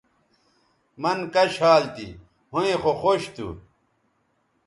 [1.01, 2.07] مَن کش حال تھی
[2.51, 3.47] ھویں خو خوش تھو